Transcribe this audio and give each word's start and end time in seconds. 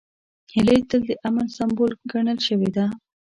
هیلۍ 0.53 0.79
تل 0.89 1.01
د 1.09 1.11
امن 1.27 1.47
سمبول 1.57 1.91
ګڼل 2.11 2.39
شوې 2.47 2.69
ده 2.75 2.85